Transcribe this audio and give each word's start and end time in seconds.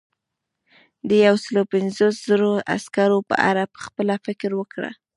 د 1.07 1.09
یو 1.25 1.35
سلو 1.45 1.61
پنځوس 1.73 2.15
زرو 2.29 2.51
عسکرو 2.75 3.19
په 3.29 3.35
اړه 3.49 3.63
پخپله 3.75 4.15
فکر 4.25 4.51
وکړه. 4.59 4.91